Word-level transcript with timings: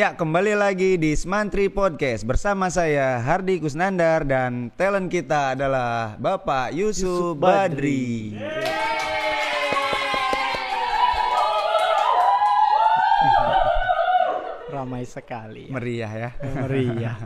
Ya, 0.00 0.16
kembali 0.16 0.56
lagi 0.56 0.96
di 0.96 1.12
Smantri 1.12 1.68
Podcast 1.68 2.24
bersama 2.24 2.72
saya 2.72 3.20
Hardi 3.20 3.60
Kusnandar 3.60 4.24
dan 4.24 4.72
talent 4.72 5.12
kita 5.12 5.52
adalah 5.52 6.16
Bapak 6.16 6.72
Yusuf, 6.72 7.36
Badri. 7.36 8.32
Ramai 14.72 15.04
sekali. 15.04 15.68
ya. 15.68 15.72
Meriah 15.76 16.12
ya. 16.16 16.30
Meriah. 16.64 17.20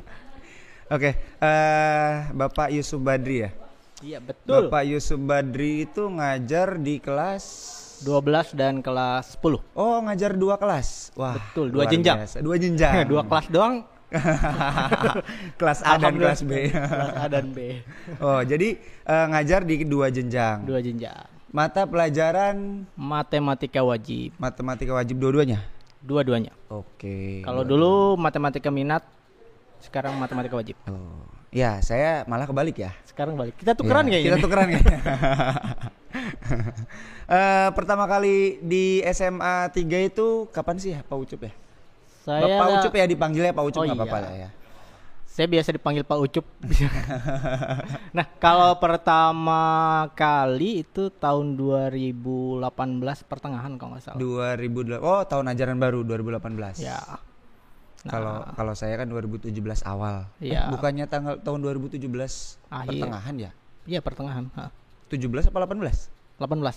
Oke, 0.99 1.15
eh 1.39 2.13
Bapak 2.35 2.75
Yusuf 2.75 2.99
Badri 2.99 3.47
ya. 3.47 3.55
Iya 4.03 4.19
betul. 4.19 4.67
Bapak 4.67 4.83
Yusuf 4.83 5.23
Badri 5.23 5.87
itu 5.87 6.11
ngajar 6.11 6.83
di 6.83 6.99
kelas 6.99 7.84
12 8.03 8.59
dan 8.59 8.83
kelas 8.83 9.39
10. 9.39 9.63
Oh, 9.79 9.99
ngajar 10.03 10.35
dua 10.35 10.59
kelas. 10.59 11.15
Wah, 11.15 11.39
Betul, 11.39 11.71
dua 11.71 11.85
jenjang. 11.87 12.19
biasa. 12.25 12.37
Dua 12.43 12.57
jenjang. 12.59 12.95
Dua 13.13 13.23
kelas 13.23 13.47
doang. 13.53 13.77
kelas 15.59 15.81
A 15.83 15.99
dan 15.99 16.15
kelas 16.15 16.47
B. 16.47 16.71
kelas 16.71 17.15
A 17.19 17.27
dan 17.27 17.51
B. 17.51 17.83
oh, 18.25 18.41
jadi 18.47 18.79
eh, 18.81 19.27
ngajar 19.31 19.67
di 19.67 19.83
dua 19.83 20.07
jenjang. 20.11 20.63
Dua 20.63 20.79
jenjang. 20.79 21.27
Mata 21.55 21.87
pelajaran 21.87 22.83
Matematika 22.99 23.83
wajib. 23.83 24.35
matematika 24.39 24.95
wajib 24.95 25.19
dua-duanya. 25.19 25.63
Dua-duanya. 26.03 26.51
Oke. 26.71 27.43
Kalau 27.43 27.63
dulu 27.63 28.19
matematika 28.19 28.71
minat, 28.71 29.03
sekarang 29.83 30.15
matematika 30.19 30.59
wajib. 30.59 30.77
Oh. 30.87 31.34
Ya, 31.55 31.79
saya 31.81 32.27
malah 32.27 32.51
kebalik 32.51 32.75
ya. 32.75 32.91
Sekarang 33.07 33.39
balik. 33.39 33.55
Kita 33.55 33.79
tukeran 33.79 34.11
Ya, 34.11 34.19
kayaknya. 34.19 34.27
Kita 34.27 34.39
tukeran 34.43 34.67
kayaknya. 34.75 34.99
Eh, 37.25 37.69
pertama 37.73 38.05
kali 38.05 38.61
di 38.61 39.01
SMA 39.09 39.73
3 39.73 39.81
itu 40.05 40.45
kapan 40.53 40.77
sih 40.77 40.93
ya 40.93 41.01
Pak 41.01 41.17
Ucup 41.17 41.41
ya? 41.41 41.53
Saya 42.21 42.45
Bapak 42.45 42.69
Ucup 42.79 42.93
ya 42.93 43.05
dipanggilnya 43.09 43.57
Pak 43.57 43.65
Ucup 43.65 43.81
Oh, 43.81 43.87
nggak 43.89 43.97
apa-apa 43.97 44.19
iya. 44.21 44.25
lah 44.25 44.35
ya. 44.37 44.49
Saya 45.25 45.47
biasa 45.49 45.75
dipanggil 45.75 46.05
Pak 46.05 46.19
Ucup. 46.21 46.45
nah, 48.17 48.27
kalau 48.39 48.77
pertama 48.77 49.63
kali 50.15 50.85
itu 50.85 51.11
tahun 51.11 51.57
2018 51.57 52.61
pertengahan 53.25 53.73
kalau 53.75 53.97
nggak 53.97 54.05
salah. 54.05 54.21
2008 54.21 55.01
Oh, 55.01 55.25
tahun 55.25 55.51
ajaran 55.51 55.81
baru 55.81 56.05
2018. 56.05 56.79
Ya. 56.79 57.01
Kalau 58.05 58.45
kalau 58.53 58.75
saya 58.77 59.01
kan 59.01 59.09
2017 59.09 59.49
awal. 59.83 60.29
Eh, 60.37 60.53
Iya. 60.53 60.69
bukannya 60.69 61.09
tanggal 61.09 61.41
tahun 61.41 61.61
2017 61.61 62.61
Akhir. 62.69 62.89
pertengahan 62.93 63.35
ya? 63.41 63.51
Iya, 63.85 64.01
pertengahan. 64.01 64.45
Ha. 64.53 64.69
17 65.09 65.49
apa 65.49 65.59
18? 65.65 66.13
18. 66.37 66.77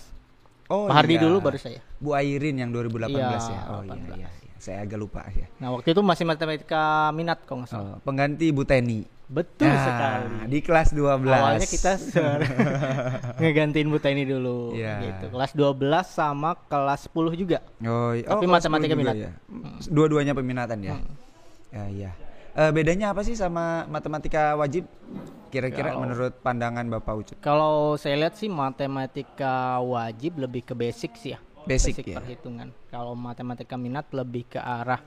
Oh, 0.68 0.84
Pak 0.84 0.94
Hardi 0.94 1.16
iya. 1.16 1.24
dulu 1.24 1.36
baru 1.40 1.56
saya. 1.60 1.80
Bu 1.96 2.12
Airin 2.12 2.60
yang 2.60 2.70
2018 2.72 3.12
Iya, 3.12 3.28
ya. 3.48 3.60
Oh 3.72 3.80
iya, 3.82 3.92
18. 3.92 4.20
iya, 4.20 4.28
iya. 4.28 4.54
Saya 4.58 4.78
agak 4.84 4.98
lupa 5.00 5.24
ya. 5.32 5.46
Nah, 5.60 5.72
waktu 5.72 5.92
itu 5.92 6.00
masih 6.00 6.24
matematika 6.24 7.08
minat 7.12 7.40
kalau 7.44 7.64
nggak 7.64 7.70
salah. 7.72 7.96
Oh, 7.96 8.00
pengganti 8.04 8.48
Bu 8.48 8.64
Teni. 8.64 9.04
Betul 9.28 9.68
Nah, 9.68 9.84
sekali. 9.84 10.34
Di 10.48 10.58
kelas 10.60 10.88
12. 10.90 11.28
Awalnya 11.28 11.68
kita 11.68 11.92
ngegantiin 13.38 13.86
Bu 13.86 13.98
Teni 13.98 14.24
dulu 14.24 14.72
Iya. 14.72 14.94
gitu. 15.02 15.26
Kelas 15.30 15.52
12 15.52 15.76
sama 16.06 16.56
kelas 16.64 17.06
10 17.06 17.36
juga. 17.36 17.58
Oh, 17.82 18.12
i- 18.12 18.24
Tapi 18.24 18.44
kelas 18.44 18.52
matematika 18.58 18.88
10 18.88 18.96
juga 18.96 19.02
minat. 19.04 19.16
ya. 19.18 19.30
Dua-duanya 19.86 20.32
peminatan 20.32 20.78
ya. 20.80 20.96
Ya, 21.68 21.84
iya. 21.88 22.10
Eh, 22.54 22.72
bedanya 22.72 23.12
apa 23.12 23.20
sih 23.20 23.32
sama 23.32 23.84
matematika 23.86 24.56
wajib? 24.56 24.88
Kira-kira 25.48 25.92
menurut 25.94 26.36
pandangan 26.38 26.84
Bapak 26.86 27.14
Ucup? 27.14 27.36
Kalau 27.38 27.96
saya 27.96 28.16
lihat 28.18 28.34
sih 28.34 28.48
matematika 28.48 29.76
wajib 29.78 30.36
lebih 30.36 30.60
ke 30.62 30.72
basic 30.72 31.16
sih 31.16 31.32
ya. 31.32 31.40
Basic 31.64 32.00
ya. 32.02 32.16
perhitungan. 32.16 32.72
Kalau 32.86 33.12
matematika 33.12 33.76
minat 33.76 34.08
lebih 34.10 34.44
ke 34.46 34.56
arah 34.56 35.00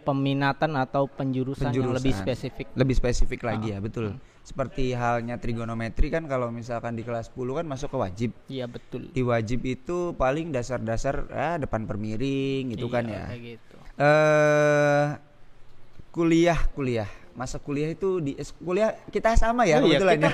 peminatan 0.00 0.72
atau 0.74 1.06
penjurusan, 1.06 1.70
yang 1.70 1.90
lebih 1.90 2.10
Penjurusan. 2.10 2.24
spesifik. 2.24 2.66
Lebih 2.72 2.94
spesifik 2.94 3.40
lagi 3.42 3.68
Ah. 3.70 3.74
ya, 3.74 3.78
betul. 3.78 4.16
Seperti 4.40 4.90
halnya 4.92 5.36
trigonometri 5.36 6.08
kan 6.08 6.24
kalau 6.24 6.48
misalkan 6.48 6.92
di 6.92 7.02
kelas 7.02 7.28
10 7.28 7.54
kan 7.54 7.66
masuk 7.66 7.92
ke 7.92 7.98
wajib. 7.98 8.30
Iya 8.46 8.64
betul. 8.64 9.08
Di 9.08 9.20
wajib 9.20 9.60
itu 9.62 10.12
paling 10.14 10.48
dasar-dasar 10.48 11.28
ah, 11.30 11.56
depan 11.56 11.84
permiring 11.84 12.72
gitu 12.72 12.88
kan 12.88 13.04
Iya, 13.04 13.14
ya. 13.14 13.24
Kayak 13.28 13.42
gitu. 13.46 13.76
Eh 13.96 15.06
kuliah 16.10 16.58
kuliah 16.72 17.06
masa 17.40 17.56
kuliah 17.56 17.88
itu 17.88 18.20
di 18.20 18.32
kuliah 18.60 18.92
kita 19.08 19.32
sama 19.34 19.64
ya 19.64 19.80
Oh 19.80 19.88
iya, 19.88 19.96
kebetulan 19.96 20.18
ya. 20.20 20.30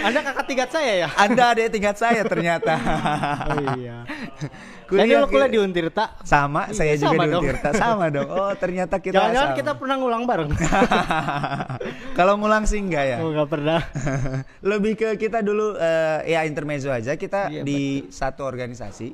Anda 0.00 0.20
kakak 0.24 0.44
tingkat 0.44 0.70
saya 0.70 0.92
ya? 0.96 1.08
Anda 1.14 1.42
adik 1.52 1.68
tingkat 1.68 1.96
saya 1.96 2.24
ternyata. 2.24 2.72
Oh 3.46 3.60
iya. 3.76 4.08
saya 4.88 5.04
dulu 5.18 5.26
kuliah 5.28 5.50
di 5.50 5.58
Untirta. 5.58 6.16
sama 6.22 6.70
Iya, 6.70 6.74
saya 6.74 6.92
juga 6.94 7.12
sama 7.12 7.22
di 7.22 7.28
dong. 7.28 7.42
Untirta 7.42 7.70
sama 7.74 8.04
dong. 8.16 8.28
Oh 8.28 8.52
ternyata 8.54 8.96
kita 8.96 9.14
Jangan-jangan 9.14 9.50
sama. 9.50 9.58
kita 9.58 9.72
pernah 9.76 9.96
ngulang 9.98 10.24
bareng. 10.24 10.50
Kalau 12.14 12.32
ngulang 12.36 12.64
sih 12.64 12.80
enggak 12.80 13.04
ya. 13.06 13.16
oh 13.20 13.30
nggak 13.30 13.48
pernah. 13.48 13.80
Lebih 14.62 14.92
ke 14.94 15.08
kita 15.18 15.42
dulu 15.42 15.76
eh, 15.76 16.32
ya 16.32 16.42
intermezzo 16.42 16.88
aja 16.88 17.12
kita 17.14 17.48
Iya, 17.48 17.62
di 17.62 17.80
satu 18.08 18.42
organisasi 18.42 19.12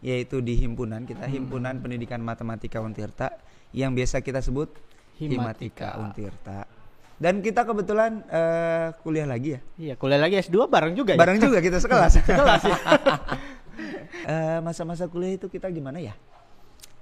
yaitu 0.00 0.38
di 0.38 0.54
himpunan 0.54 1.02
kita 1.02 1.24
Hmm. 1.24 1.34
himpunan 1.34 1.80
pendidikan 1.80 2.20
matematika 2.20 2.78
Untirta 2.78 3.32
yang 3.72 3.90
biasa 3.90 4.20
kita 4.20 4.38
sebut 4.38 4.68
Himatika 5.16 5.36
Himatika. 5.36 5.88
Untirta. 5.98 6.58
Dan 7.14 7.38
kita 7.40 7.62
kebetulan 7.62 8.26
eh, 8.26 8.90
kuliah 9.00 9.24
lagi 9.24 9.54
ya. 9.54 9.60
Iya, 9.78 9.94
kuliah 9.94 10.18
lagi 10.18 10.34
S2 10.40 10.66
bareng 10.66 10.92
juga 10.92 11.14
ya? 11.14 11.18
Bareng 11.18 11.38
juga 11.38 11.58
kita 11.58 11.78
sekelas. 11.78 12.12
Sekelas 12.18 12.62
ya. 12.62 12.78
Eh, 14.24 14.58
masa-masa 14.62 15.04
kuliah 15.04 15.36
itu 15.36 15.46
kita 15.46 15.68
gimana 15.68 16.00
ya? 16.00 16.14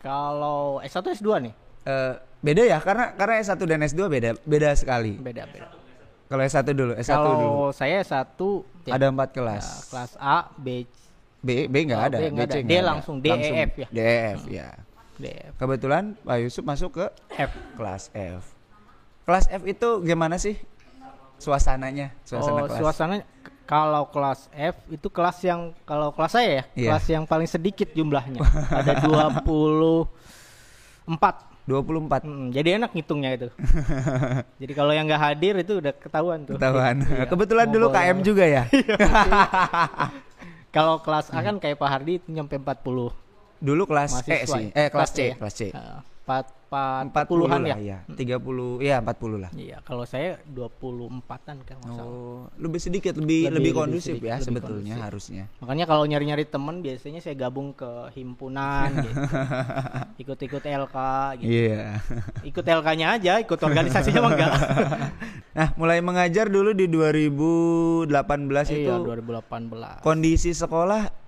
Kalau 0.01 0.83
S1 0.83 1.07
S2 1.15 1.29
nih? 1.41 1.55
Eh, 1.85 2.15
beda 2.41 2.63
ya 2.65 2.79
karena 2.81 3.15
karena 3.15 3.35
S1 3.39 3.61
dan 3.61 3.81
S2 3.85 4.01
beda 4.09 4.31
beda 4.43 4.69
sekali. 4.75 5.15
Beda-beda. 5.15 5.71
Kalau 6.27 6.43
S1 6.43 6.65
dulu, 6.73 6.93
S1 6.97 7.13
Kalau 7.13 7.33
dulu. 7.33 7.51
saya 7.71 8.01
S1 8.01 8.41
ya, 8.83 8.93
Ada 8.97 9.07
empat 9.13 9.29
kelas. 9.31 9.63
ya, 9.63 9.79
kelas 9.87 10.13
A, 10.17 10.37
B, 10.57 10.89
B 11.39 11.69
B 11.69 11.75
enggak 11.85 12.01
Oh, 12.01 12.09
ada, 12.09 12.17
B 12.17 12.25
nggak 12.27 12.43
BC 12.43 12.51
ada. 12.51 12.57
D 12.57 12.65
nggak 12.65 12.73
ada. 12.75 12.89
langsung, 12.89 13.17
D, 13.21 13.27
E, 13.29 13.51
F 13.61 13.73
ya? 13.77 13.89
D, 13.93 13.99
E, 14.01 14.17
F 14.33 14.43
ya. 14.49 14.69
Kebetulan 15.55 16.19
Pak 16.19 16.39
Yusuf 16.39 16.63
masuk 16.63 16.91
ke 16.93 17.07
F. 17.33 17.51
kelas 17.75 18.11
F. 18.11 18.43
Kelas 19.23 19.47
F 19.47 19.63
itu 19.65 19.89
gimana 20.01 20.35
sih 20.37 20.59
suasananya? 21.37 22.11
Suasana 22.23 22.55
oh, 22.57 22.67
kelas. 22.67 22.79
suasana 22.79 23.15
kalau 23.63 24.07
kelas 24.07 24.51
F 24.51 24.75
itu 24.89 25.07
kelas 25.07 25.39
yang 25.41 25.61
kalau 25.83 26.11
kelas 26.11 26.33
saya 26.33 26.49
ya, 26.53 26.65
Iya. 26.77 26.89
kelas 26.91 27.07
yang 27.09 27.25
paling 27.25 27.47
sedikit 27.47 27.89
jumlahnya. 27.91 28.43
ada 28.83 28.99
24. 28.99 30.07
24 31.63 32.27
Mm, 32.27 32.51
jadi 32.51 32.69
enak 32.75 32.91
ngitungnya 32.91 33.31
itu. 33.33 33.49
jadi 34.63 34.73
kalau 34.73 34.91
yang 34.91 35.07
nggak 35.07 35.23
hadir 35.23 35.55
itu 35.57 35.79
udah 35.79 35.95
ketahuan 35.95 36.43
tuh. 36.43 36.59
ketahuan. 36.59 36.97
Iya. 37.07 37.25
Kebetulan 37.27 37.71
dulu 37.71 37.87
Mau 37.87 37.95
KM 37.95 38.19
juga 38.21 38.45
ya. 38.45 38.63
Kalau 40.73 40.99
kelas 40.99 41.29
A 41.29 41.39
Hmm. 41.39 41.45
kan 41.45 41.57
kayak 41.61 41.77
Pak 41.77 41.89
Hardi 41.89 42.13
itu 42.17 42.29
nyampe 42.29 42.57
40 42.57 43.15
dulu 43.63 43.83
kelas 43.87 44.27
E 44.27 44.43
sih. 44.45 44.65
ya? 44.69 44.77
Eh 44.77 44.89
kelas 44.91 45.11
C, 45.11 45.19
ya? 45.23 45.35
kelas 45.39 45.55
C. 45.55 45.63
Heeh, 45.71 46.01
Empat, 46.23 46.55
empat, 46.71 47.27
40 47.27 47.31
puluhan 47.35 47.61
lah 47.61 47.77
ya. 47.77 47.99
ya. 48.07 48.39
30 48.39 48.39
ya 48.81 49.03
40 49.03 49.43
lah. 49.43 49.51
Iya, 49.53 49.83
kalau 49.83 50.07
saya 50.07 50.39
24-an 50.47 51.57
kan 51.61 51.77
nggak 51.77 51.91
salah. 51.91 52.07
Oh, 52.07 52.47
lebih 52.57 52.79
sedikit 52.79 53.13
lebih 53.13 53.27
Lebih- 53.43 53.51
lebih, 53.51 53.59
lebih 53.59 53.73
kondusif 53.75 54.15
sedikit, 54.15 54.25
ya 54.25 54.37
lebih 54.37 54.47
sebetulnya 54.47 54.95
kondusif. 54.95 55.05
harusnya. 55.05 55.45
Makanya 55.59 55.85
kalau 55.85 56.05
nyari-nyari 56.05 56.47
temen 56.47 56.79
biasanya 56.79 57.19
saya 57.19 57.35
gabung 57.37 57.75
ke 57.75 57.91
himpunan 58.15 58.89
gitu. 59.03 59.19
Ikut-ikut 60.21 60.63
LK 60.63 60.97
gitu. 61.39 61.51
Iya. 61.51 61.99
Ikut 62.45 62.65
LK-nya 62.65 63.07
aja, 63.13 63.33
ikut 63.39 63.59
organisasinya 63.59 64.21
mah 64.21 64.33
enggak. 64.33 64.53
Nah, 65.53 65.69
mulai 65.77 66.01
mengajar 66.01 66.49
dulu 66.49 66.73
di 66.73 66.89
2018 66.89 68.09
itu 68.73 68.89
iya, 68.89 68.97
2018. 68.97 70.01
kondisi 70.01 70.57
sekolah 70.57 71.22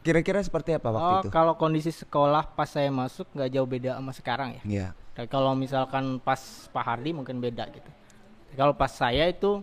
kira-kira 0.00 0.40
seperti 0.40 0.72
apa 0.72 0.88
waktu 0.88 1.04
Oh, 1.06 1.20
itu? 1.20 1.28
kalau 1.28 1.52
kondisi 1.54 1.90
sekolah 1.90 2.48
pas 2.48 2.66
saya 2.66 2.88
masuk 2.88 3.28
nggak 3.30 3.50
jauh 3.50 3.66
beda 3.66 3.90
sama 3.94 4.12
sekarang 4.12 4.48
ya. 4.54 4.62
Iya. 4.64 4.86
Kayak 5.12 5.28
kalau 5.28 5.52
misalkan 5.52 6.16
pas 6.18 6.40
Pak 6.66 6.80
Hardi 6.82 7.10
mungkin 7.10 7.38
beda 7.38 7.68
gitu. 7.68 7.90
Kalau 8.52 8.72
pas 8.72 8.88
saya 8.88 9.26
itu 9.26 9.60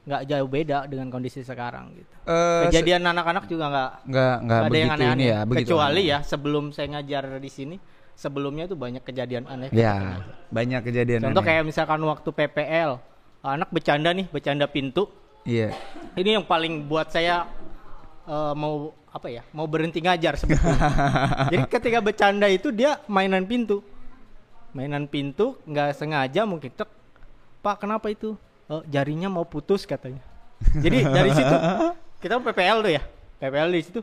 nggak 0.00 0.22
jauh 0.24 0.48
beda 0.48 0.86
dengan 0.86 1.08
kondisi 1.08 1.40
sekarang 1.40 1.92
gitu. 1.92 2.14
Se- 2.22 2.64
Kejadian 2.68 3.04
anak-anak 3.04 3.44
juga 3.46 3.64
nggak 3.68 3.90
nggak 4.06 4.34
nggak 4.40 4.60
ada 4.60 4.76
yang 4.76 4.90
aneh-aneh 4.92 5.26
ya, 5.26 5.38
kecuali 5.44 6.00
aneh. 6.00 6.04
ya 6.06 6.18
sebelum 6.22 6.64
saya 6.70 6.86
ngajar 6.90 7.36
di 7.36 7.50
sini 7.50 7.76
sebelumnya 8.12 8.64
tuh 8.64 8.76
banyak 8.76 9.02
kejadian 9.02 9.44
aneh 9.44 9.68
Ya, 9.70 10.24
banyak 10.48 10.80
kejadian. 10.82 11.20
contoh 11.22 11.40
aneh. 11.40 11.48
kayak 11.52 11.64
misalkan 11.64 12.00
waktu 12.00 12.28
PPL 12.28 12.96
anak 13.40 13.68
bercanda 13.68 14.10
nih 14.10 14.26
bercanda 14.26 14.64
pintu 14.64 15.08
Iya. 15.42 15.72
ini 16.14 16.36
yang 16.36 16.44
paling 16.44 16.84
buat 16.84 17.08
saya 17.08 17.48
eh, 18.26 18.54
mau 18.56 18.92
apa 19.10 19.26
ya 19.28 19.42
mau 19.50 19.66
berhenti 19.66 19.98
ngajar 20.02 20.38
sebetulnya 20.38 20.78
jadi 21.52 21.64
ketika 21.66 21.98
bercanda 21.98 22.46
itu 22.46 22.70
dia 22.70 22.98
mainan 23.10 23.46
pintu 23.46 23.82
mainan 24.70 25.06
pintu 25.10 25.58
nggak 25.66 25.98
sengaja 25.98 26.46
mungkin 26.46 26.70
tek 26.70 26.86
pak 27.60 27.82
kenapa 27.82 28.10
itu 28.10 28.38
"Eh, 28.70 28.82
jarinya 28.88 29.26
mau 29.26 29.44
putus 29.44 29.82
katanya 29.84 30.22
jadi 30.78 31.06
dari 31.10 31.30
situ 31.34 31.54
kita 32.20 32.38
PPL 32.38 32.78
tuh 32.84 32.92
ya 32.94 33.02
PPL 33.40 33.68
di 33.72 33.82
situ 33.82 34.00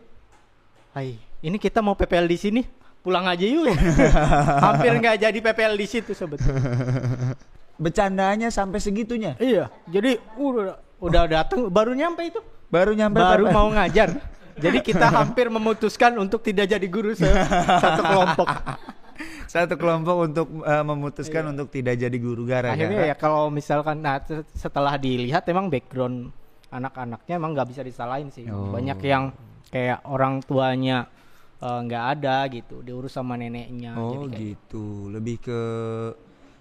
Hai 0.97 1.13
ini 1.45 1.61
kita 1.61 1.85
mau 1.85 1.93
PPL 1.93 2.25
di 2.25 2.37
sini 2.41 2.61
pulang 3.05 3.23
aja 3.23 3.45
yuk. 3.47 3.71
Hampir 4.65 4.91
nggak 4.99 5.15
jadi 5.23 5.39
PPL 5.39 5.79
di 5.79 5.87
situ 5.87 6.11
sebetulnya. 6.11 6.59
Bercandanya 7.79 8.49
sampai 8.51 8.81
segitunya. 8.83 9.37
iya, 9.39 9.69
jadi 9.87 10.19
udah 10.35 10.81
udah 10.99 11.23
datang 11.29 11.71
baru 11.71 11.93
nyampe 11.95 12.25
itu. 12.27 12.41
Baru 12.67 12.91
nyampe 12.91 13.17
Baru 13.17 13.47
PPL. 13.47 13.55
mau 13.55 13.67
ngajar. 13.71 14.09
Jadi 14.63 14.77
kita 14.81 15.07
hampir 15.07 15.53
memutuskan 15.53 16.17
untuk 16.17 16.41
tidak 16.41 16.65
jadi 16.65 16.87
guru 16.89 17.13
se- 17.13 17.29
satu 17.85 18.01
kelompok. 18.01 18.49
satu 19.45 19.77
kelompok 19.77 20.15
untuk 20.25 20.47
eh, 20.65 20.81
memutuskan 20.83 21.53
untuk 21.53 21.69
tidak 21.69 21.93
jadi 21.93 22.17
guru 22.17 22.41
gara-gara. 22.41 22.73
Iya. 22.73 22.89
Akhirnya 22.89 23.01
ya 23.05 23.15
kalau 23.15 23.53
misalkan 23.53 24.01
nah 24.01 24.17
se- 24.17 24.49
setelah 24.57 24.97
dilihat 24.97 25.45
emang 25.45 25.69
background 25.69 26.33
anak-anaknya 26.73 27.33
emang 27.37 27.53
nggak 27.53 27.69
bisa 27.69 27.81
disalahin 27.85 28.33
sih. 28.33 28.49
Oh. 28.49 28.73
Banyak 28.73 28.97
yang 29.05 29.29
kayak 29.69 30.01
orang 30.09 30.41
tuanya 30.41 31.05
eh, 31.61 31.79
nggak 31.85 32.03
ada 32.17 32.49
gitu, 32.49 32.81
diurus 32.81 33.13
sama 33.13 33.37
neneknya. 33.37 33.93
Oh 33.93 34.25
jadi 34.25 34.25
kayak 34.25 34.41
gitu, 34.41 34.85
lebih 35.13 35.37
ke 35.37 35.59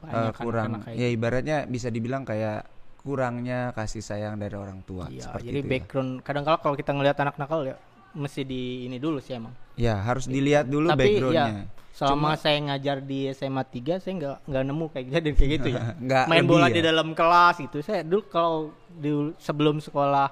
Banyak 0.04 0.36
kurang 0.36 0.84
ya 0.92 1.08
ibaratnya 1.08 1.64
bisa 1.64 1.88
dibilang 1.88 2.28
kayak 2.28 2.75
kurangnya 3.06 3.70
kasih 3.78 4.02
sayang 4.02 4.34
dari 4.34 4.58
orang 4.58 4.82
tua 4.82 5.06
Iya, 5.06 5.30
seperti 5.30 5.46
jadi 5.46 5.58
itu 5.62 5.62
ya. 5.62 5.70
background 5.70 6.10
kadang 6.26 6.42
kala 6.42 6.58
kalau 6.58 6.74
kita 6.74 6.90
ngelihat 6.90 7.16
anak 7.22 7.38
nakal 7.38 7.62
ya 7.62 7.78
mesti 8.18 8.42
di 8.42 8.90
ini 8.90 8.98
dulu 8.98 9.22
sih 9.22 9.38
emang. 9.38 9.54
Ya 9.78 9.94
harus 10.02 10.26
dilihat 10.26 10.66
dulu 10.66 10.90
Tapi 10.90 10.98
backgroundnya. 11.14 11.46
ya 11.46 11.76
selama 11.96 12.36
saya 12.36 12.60
ngajar 12.60 13.00
di 13.00 13.24
SMA 13.32 13.64
3 13.64 14.04
saya 14.04 14.12
nggak 14.20 14.36
nggak 14.44 14.62
nemu 14.68 14.84
kayak 14.92 15.04
kejadian 15.08 15.34
kayak 15.38 15.50
gitu 15.56 15.68
ya. 15.72 15.80
Nggak 16.04 16.24
Main 16.28 16.44
bola 16.44 16.66
ya? 16.68 16.74
di 16.76 16.82
dalam 16.84 17.08
kelas 17.16 17.54
gitu. 17.64 17.78
Saya 17.80 18.04
dulu 18.04 18.22
kalau 18.28 18.58
di 18.92 19.32
sebelum 19.40 19.80
sekolah 19.80 20.28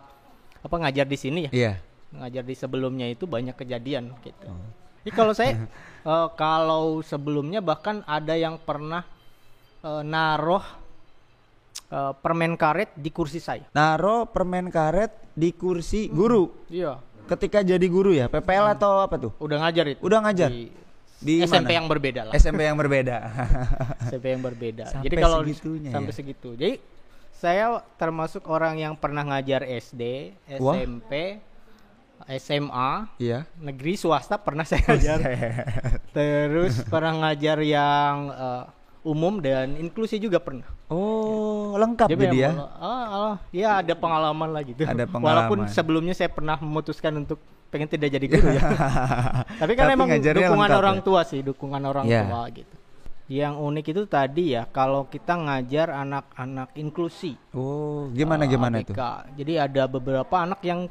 apa 0.61 0.75
ngajar 0.77 1.09
di 1.09 1.17
sini 1.17 1.41
ya. 1.49 1.51
Iya. 1.57 1.73
Ngajar 2.21 2.45
di 2.45 2.53
sebelumnya 2.53 3.09
itu 3.09 3.25
banyak 3.25 3.57
kejadian 3.57 4.13
gitu. 4.21 4.45
Oh. 4.45 4.61
Jadi 5.01 5.11
kalau 5.17 5.33
saya 5.33 5.65
eh, 6.13 6.29
kalau 6.37 7.01
sebelumnya 7.01 7.65
bahkan 7.65 8.05
ada 8.05 8.37
yang 8.37 8.61
pernah 8.61 9.01
eh, 9.81 10.03
naruh 10.05 10.84
eh, 11.91 12.13
permen 12.19 12.55
karet 12.55 12.91
di 12.95 13.11
kursi 13.11 13.39
saya. 13.39 13.65
Naro 13.73 14.27
permen 14.27 14.69
karet 14.69 15.11
di 15.33 15.51
kursi 15.51 16.07
guru. 16.09 16.51
Iya. 16.69 16.99
Ketika 17.25 17.65
jadi 17.65 17.87
guru 17.89 18.13
ya, 18.13 18.29
PPL 18.29 18.77
atau 18.77 19.01
apa 19.01 19.17
tuh? 19.17 19.33
Udah 19.41 19.57
ngajar 19.65 19.97
itu. 19.97 20.01
Udah 20.05 20.21
ngajar? 20.21 20.53
Di, 20.53 20.69
Di 21.25 21.41
SMP 21.49 21.73
mana? 21.73 21.79
yang 21.81 21.87
berbeda 21.89 22.21
lah. 22.29 22.33
SMP 22.37 22.61
yang 22.69 22.77
berbeda. 22.77 23.17
SMP 24.13 24.27
yang 24.37 24.43
berbeda. 24.45 24.85
Sampai 24.93 25.05
Jadi 25.09 25.15
kalau 25.17 25.39
segitunya 25.41 25.89
sampai 25.89 26.13
ya? 26.13 26.17
segitu. 26.21 26.51
Jadi 26.53 26.75
saya 27.33 27.65
termasuk 27.97 28.45
orang 28.45 28.77
yang 28.77 28.93
pernah 28.93 29.25
ngajar 29.25 29.65
SD, 29.65 30.33
Wah. 30.61 30.77
SMP, 30.77 31.41
SMA, 32.41 32.91
Iya. 33.17 33.49
negeri 33.57 33.97
swasta 33.97 34.37
pernah 34.37 34.69
saya 34.69 34.85
ngajar. 34.85 35.19
Terus 36.17 36.85
pernah 36.89 37.13
ngajar 37.25 37.59
yang 37.65 38.15
eh, 38.29 38.65
umum 39.05 39.41
dan 39.41 39.81
inklusi 39.81 40.21
juga 40.21 40.41
pernah. 40.45 40.69
Oh, 40.87 41.73
lengkap 41.75 42.09
jadi, 42.09 42.21
memang 42.29 42.37
ya. 42.37 42.51
ah, 42.77 43.05
ah, 43.09 43.35
ya 43.51 43.81
ada 43.81 43.95
pengalaman 43.95 44.53
lah 44.53 44.63
gitu. 44.63 44.85
Ada 44.85 45.09
Walaupun 45.09 45.65
pengalaman. 45.65 45.73
sebelumnya 45.73 46.13
saya 46.13 46.29
pernah 46.29 46.57
memutuskan 46.57 47.13
untuk 47.17 47.41
pengen 47.69 47.89
tidak 47.89 48.13
jadi 48.13 48.27
guru 48.29 48.49
ya. 48.53 48.63
Tapi 49.65 49.73
kan 49.75 49.89
Tapi 49.89 49.97
emang 49.97 50.09
dukungan 50.13 50.71
orang 50.71 50.97
ya? 50.97 51.03
tua 51.03 51.21
sih, 51.25 51.41
dukungan 51.41 51.83
orang 51.83 52.05
Ya. 52.05 52.23
tua 52.23 52.43
gitu. 52.53 52.75
Yang 53.25 53.55
unik 53.57 53.87
itu 53.89 54.03
tadi 54.05 54.45
ya, 54.53 54.69
kalau 54.69 55.09
kita 55.09 55.33
ngajar 55.35 55.89
anak-anak 55.89 56.77
inklusi. 56.77 57.33
Oh, 57.51 58.13
gimana 58.13 58.45
eh, 58.45 58.49
gimana 58.53 58.77
ABK. 58.79 58.85
itu? 58.85 58.93
Jadi 59.35 59.53
ada 59.57 59.83
beberapa 59.89 60.37
anak 60.37 60.61
yang 60.61 60.87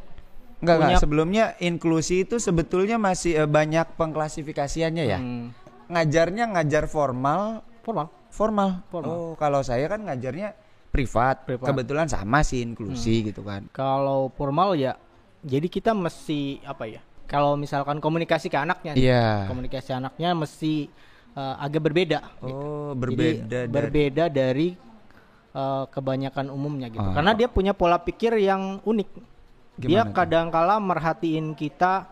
Enggak, 0.58 0.74
enggak. 0.74 0.90
punya- 0.90 1.00
Sebelumnya 1.00 1.46
inklusi 1.60 2.26
itu 2.26 2.42
sebetulnya 2.42 2.98
masih 2.98 3.38
eh, 3.38 3.48
banyak 3.48 3.94
pengklasifikasiannya 3.94 5.06
ya. 5.06 5.20
hmm, 5.20 5.46
Ngajarnya 5.86 6.46
ngajar 6.50 6.90
formal, 6.90 7.62
formal. 7.84 8.08
formal. 8.34 8.70
Formal. 8.90 9.14
Oh, 9.14 9.32
kalau 9.38 9.62
saya 9.62 9.86
kan 9.86 10.02
ngajarnya 10.02 10.56
privat. 10.90 11.44
Privat. 11.46 11.68
Kebetulan 11.70 12.08
sama 12.08 12.42
sih 12.42 12.64
inklusi 12.64 13.30
gitu 13.30 13.44
kan. 13.44 13.68
Kalau 13.70 14.32
formal 14.34 14.74
ya, 14.74 14.96
jadi 15.44 15.68
kita 15.68 15.92
mesti 15.92 16.64
apa 16.64 16.88
ya? 16.88 17.02
Kalau 17.28 17.58
misalkan 17.58 17.98
komunikasi 17.98 18.46
ke 18.48 18.58
anaknya, 18.58 18.94
nih, 18.94 19.10
Iya. 19.10 19.50
komunikasi 19.50 19.90
anaknya 19.94 20.30
mesti 20.34 20.74
eh, 21.34 21.56
agak 21.58 21.82
berbeda. 21.82 22.20
Oh, 22.46 22.94
Jadi, 22.94 23.02
berbeda 23.02 23.42
dari 23.50 23.68
berbeda 23.74 24.24
dari 24.30 24.68
eh, 25.54 25.86
kebanyakan 25.90 26.46
umumnya 26.54 26.94
gitu. 26.94 27.02
Ah. 27.02 27.14
Karena 27.18 27.34
dia 27.34 27.50
punya 27.50 27.74
pola 27.74 27.98
pikir 27.98 28.38
yang 28.38 28.80
unik. 28.86 29.10
dia 29.74 30.06
Gimana 30.06 30.06
tuh? 30.06 30.14
kadangkala 30.14 30.76
merhatiin 30.78 31.58
kita 31.58 32.06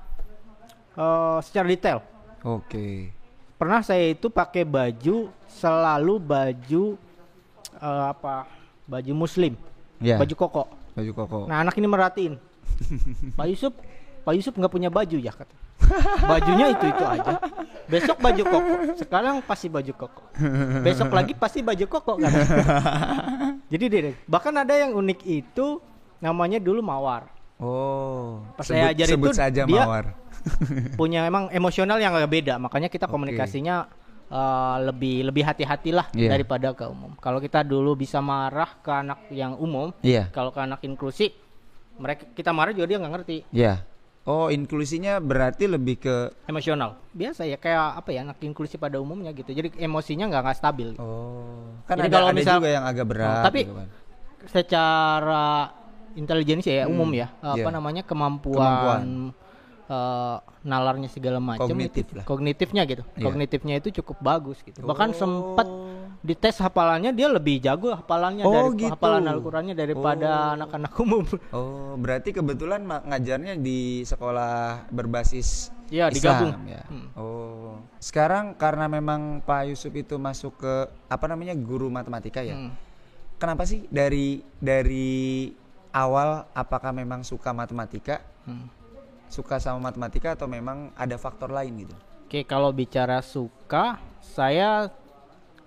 eh, 0.98 1.38
secara 1.46 1.68
detail. 1.70 2.00
Oke. 2.42 3.14
Pernah 3.62 3.86
saya 3.86 4.10
itu 4.10 4.26
pakai 4.26 4.66
baju 4.66 5.30
selalu 5.46 6.18
baju 6.18 6.98
eh, 7.78 8.04
apa? 8.10 8.50
Baju 8.90 9.14
muslim, 9.14 9.54
Ya. 10.02 10.18
baju 10.18 10.34
koko. 10.34 10.64
Baju 10.98 11.12
koko. 11.14 11.38
Nah, 11.46 11.62
anak 11.62 11.78
ini 11.78 11.86
merhatiin. 11.86 12.42
Pak 13.38 13.46
Yusuf, 13.46 13.70
Pak 14.26 14.34
Yusuf 14.34 14.58
nggak 14.58 14.74
punya 14.74 14.90
baju 14.90 15.14
ya 15.14 15.30
kata. 15.30 15.54
Bajunya 16.26 16.74
itu 16.74 16.90
itu 16.90 17.04
aja. 17.06 17.38
Besok 17.86 18.18
baju 18.18 18.44
koko, 18.50 18.74
sekarang 18.98 19.46
pasti 19.46 19.70
baju 19.70 19.94
koko. 19.94 20.24
Besok 20.82 21.14
lagi 21.14 21.38
pasti 21.38 21.62
baju 21.62 21.86
koko 21.86 22.18
kan. 22.18 22.34
Jadi 23.72 23.86
dia 23.94 24.18
bahkan 24.26 24.58
ada 24.58 24.74
yang 24.74 24.98
unik 24.98 25.22
itu 25.22 25.78
namanya 26.18 26.58
dulu 26.58 26.82
mawar. 26.82 27.30
Oh. 27.62 28.42
Pas 28.58 28.66
sebut, 28.66 28.74
saya 28.74 28.90
ajar 28.90 29.06
sebut 29.06 29.30
itu, 29.30 29.38
saja 29.38 29.62
dia- 29.70 29.86
mawar. 29.86 30.18
Punya 31.00 31.24
emang 31.24 31.48
emosional 31.50 31.98
yang 31.98 32.12
agak 32.12 32.32
beda, 32.32 32.56
makanya 32.58 32.88
kita 32.88 33.06
komunikasinya 33.06 33.86
eh, 34.28 34.78
lebih 34.84 35.24
lebih 35.24 35.44
hati-hatilah 35.44 36.08
Iya. 36.12 36.30
daripada 36.32 36.72
ke 36.72 36.84
umum. 36.84 37.14
Kalau 37.18 37.38
kita 37.38 37.62
dulu 37.62 37.94
bisa 37.94 38.20
marah 38.20 38.78
ke 38.78 38.90
anak 38.90 39.28
yang 39.30 39.56
umum, 39.56 39.92
Iya. 40.00 40.30
kalau 40.30 40.50
ke 40.50 40.60
anak 40.60 40.82
inklusi 40.82 41.32
mereka 41.94 42.26
kita 42.32 42.50
marah 42.50 42.72
juga 42.72 42.88
dia 42.88 42.98
nggak 42.98 43.14
ngerti 43.14 43.38
Iya. 43.52 43.84
Oh, 44.22 44.48
inklusinya 44.48 45.18
berarti 45.18 45.66
lebih 45.66 45.98
ke 45.98 46.16
emosional 46.46 46.94
biasa 47.12 47.42
ya 47.44 47.58
kayak 47.58 47.98
apa 47.98 48.10
ya 48.12 48.22
anak 48.22 48.38
inklusi 48.40 48.78
pada 48.78 48.96
umumnya 48.96 49.30
gitu 49.32 49.50
jadi 49.50 49.74
emosinya 49.82 50.30
nggak 50.30 50.42
nggak 50.42 50.58
stabil 50.58 50.90
Oh. 50.96 51.74
Kan 51.84 51.98
Jadi 51.98 52.08
ada, 52.08 52.16
kalau 52.16 52.30
ada 52.30 52.38
misal- 52.38 52.58
juga 52.58 52.70
yang 52.70 52.86
agak 52.86 53.06
berat 53.06 53.34
Oh, 53.34 53.44
tapi 53.44 53.60
gitu 53.66 53.74
kan. 53.76 53.88
secara 54.46 55.46
intelijensi 56.14 56.70
ya 56.70 56.86
umum 56.86 57.10
ya 57.12 57.34
apa 57.42 57.58
iya. 57.58 57.72
namanya 57.72 58.04
kemampuan, 58.04 58.56
Kemampuan. 58.56 59.02
Eh, 59.92 60.38
nalarnya 60.64 61.12
segala 61.12 61.38
macam 61.38 61.68
Kognitif 61.68 62.08
itu 62.08 62.14
lah. 62.16 62.24
kognitifnya 62.24 62.82
gitu 62.86 63.04
Iya. 63.12 63.24
kognitifnya 63.24 63.76
itu 63.76 63.90
cukup 64.00 64.18
bagus 64.22 64.64
gitu 64.64 64.80
bahkan 64.82 65.12
Oh. 65.12 65.18
sempat 65.18 65.68
dites 66.22 66.58
hafalannya 66.58 67.12
dia 67.12 67.28
lebih 67.28 67.60
jago 67.60 67.92
hafalannya 67.92 68.46
Oh, 68.46 68.54
dari 68.72 68.80
gitu. 68.80 68.94
hafalan 68.94 69.26
Al-Qur'annya 69.26 69.74
daripada 69.74 70.56
anak-anak 70.56 70.94
umum 70.96 71.26
Oh, 71.50 71.98
berarti 71.98 72.32
kebetulan 72.32 72.82
ngajarnya 72.86 73.58
di 73.58 73.80
sekolah 74.02 74.88
berbasis 74.88 75.74
Iya, 75.92 76.08
Islam, 76.08 76.16
digabung. 76.16 76.54
ya. 76.72 76.82
Hmm. 76.88 77.08
Oh. 77.20 77.76
Sekarang 78.00 78.56
karena 78.56 78.88
memang 78.88 79.44
Pak 79.44 79.68
Yusuf 79.68 79.92
itu 79.92 80.16
masuk 80.16 80.56
ke 80.56 80.74
apa 80.88 81.26
namanya 81.28 81.52
guru 81.52 81.92
matematika 81.92 82.40
ya. 82.40 82.56
Hmm. 82.56 82.72
Kenapa 83.36 83.68
sih 83.68 83.92
dari 83.92 84.40
dari 84.56 85.52
awal 85.92 86.48
apakah 86.54 86.96
memang 86.96 87.28
suka 87.28 87.52
matematika? 87.52 88.24
Hmm. 88.48 88.72
Suka 89.32 89.64
sama 89.64 89.80
matematika 89.90 90.36
atau 90.36 90.46
memang 90.46 90.92
ada 90.94 91.16
faktor 91.16 91.56
lain 91.56 91.88
gitu? 91.88 91.96
Oke, 92.28 92.44
kalau 92.44 92.70
bicara 92.76 93.24
suka, 93.24 94.00
saya 94.20 94.92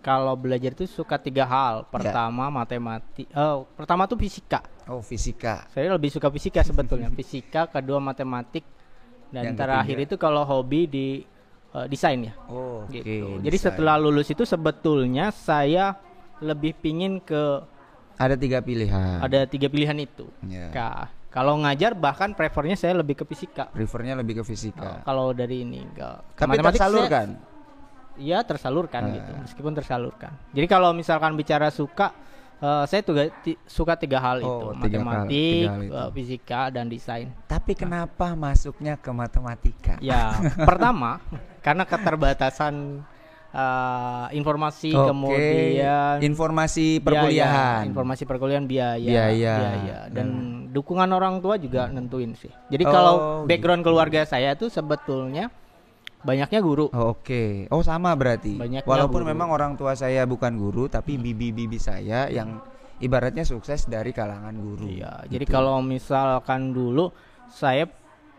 kalau 0.05 0.37
belajar 0.37 0.77
itu 0.77 0.85
suka 0.85 1.17
tiga 1.17 1.49
hal. 1.49 1.89
Pertama 1.89 2.53
matematik, 2.53 3.25
oh, 3.33 3.65
pertama 3.73 4.05
tuh 4.05 4.21
fisika. 4.21 4.61
Oh, 4.85 5.01
fisika. 5.01 5.65
Saya 5.73 5.97
lebih 5.97 6.13
suka 6.13 6.29
fisika 6.29 6.61
sebetulnya. 6.61 7.09
fisika, 7.19 7.65
kedua 7.73 8.05
matematik, 8.05 8.69
dan 9.33 9.53
Yang 9.53 9.65
terakhir 9.65 9.97
ketiga? 9.97 10.07
itu 10.13 10.17
kalau 10.21 10.45
hobi 10.45 10.81
di 10.85 11.07
eh, 11.73 11.87
desain 11.89 12.21
ya. 12.21 12.37
Oh, 12.53 12.85
oke. 12.85 13.01
Gitu. 13.01 13.41
Jadi 13.41 13.57
setelah 13.57 13.97
lulus 13.97 14.29
itu 14.29 14.45
sebetulnya 14.45 15.33
saya 15.33 15.97
lebih 16.45 16.77
pingin 16.77 17.17
ke 17.17 17.65
ada 18.15 18.37
tiga 18.37 18.61
pilihan. 18.61 19.25
ada 19.25 19.49
tiga 19.49 19.67
pilihan 19.73 19.97
itu. 19.99 20.29
Ya. 20.47 20.69
Ka- 20.71 21.09
kalau 21.35 21.59
ngajar 21.59 21.93
bahkan 21.93 22.31
prefernya 22.31 22.79
saya 22.79 22.95
lebih 22.95 23.19
ke 23.19 23.25
fisika. 23.27 23.67
Prefernya 23.67 24.15
lebih 24.15 24.39
ke 24.39 24.45
fisika. 24.47 25.03
Kalau 25.03 25.35
dari 25.35 25.61
ini 25.61 25.83
enggak. 25.83 26.23
Tapi 26.33 26.63
tersalurkan. 26.63 27.29
Iya 28.15 28.39
tersalurkan 28.41 29.03
Ah. 29.03 29.13
gitu, 29.13 29.31
meskipun 29.37 29.73
tersalurkan. 29.75 30.31
Jadi 30.49 30.65
kalau 30.65 30.95
misalkan 30.95 31.35
bicara 31.35 31.67
suka, 31.69 32.15
eh, 32.57 32.85
saya 32.87 33.03
tuh 33.03 33.13
ti- 33.43 33.59
suka 33.61 33.99
tiga 33.99 34.23
hal 34.23 34.39
Oh, 34.39 34.71
itu, 34.71 34.87
tiga 34.87 34.97
hal- 34.97 35.05
matematik, 35.05 35.35
tiga 35.59 35.73
hal 35.73 35.83
itu. 35.83 35.93
eh, 35.93 36.11
fisika 36.15 36.61
dan 36.71 36.87
desain. 36.87 37.27
Tapi 37.45 37.75
kenapa 37.75 38.33
masuknya 38.33 38.95
ke 38.95 39.11
matematika? 39.11 39.99
Ya, 39.99 40.31
pertama 40.71 41.19
karena 41.59 41.83
keterbatasan 41.83 43.03
eh, 43.55 44.27
informasi, 44.35 44.91
Oke, 44.91 45.07
kemudian 45.07 46.17
informasi 46.19 46.99
biaya, 46.99 47.07
perkuliahan. 47.07 47.83
informasi 47.87 48.23
perkuliahan 48.25 48.67
biaya, 48.67 48.99
Biaya. 49.01 49.57
dan 50.11 50.27
dukungan 50.69 51.07
orang 51.09 51.39
tua 51.39 51.55
juga 51.55 51.87
nentuin 51.87 52.35
sih. 52.35 52.51
Jadi 52.67 52.83
Oh, 52.83 52.91
kalau 52.91 53.15
gitu. 53.15 53.47
background 53.47 53.83
keluarga 53.83 54.27
saya 54.27 54.53
tuh 54.53 54.67
sebetulnya 54.69 55.55
banyaknya 56.21 56.59
guru. 56.59 56.91
Oke. 56.91 57.69
Oh, 57.69 57.81
sama 57.81 58.11
berarti. 58.13 58.57
Banyaknya 58.57 58.83
Walaupun 58.83 59.23
guru. 59.23 59.31
memang 59.31 59.49
orang 59.49 59.77
tua 59.77 59.95
saya 59.95 60.25
bukan 60.25 60.57
guru, 60.57 60.89
tapi 60.89 61.15
bibi-bibi 61.15 61.77
saya 61.77 62.27
yang 62.27 62.59
ibaratnya 62.97 63.45
sukses 63.45 63.85
dari 63.85 64.11
kalangan 64.11 64.55
guru. 64.55 64.89
Iya, 64.89 65.29
jadi 65.29 65.45
Gitu. 65.45 65.53
kalau 65.53 65.79
misalkan 65.79 66.73
dulu 66.73 67.13
saya 67.47 67.87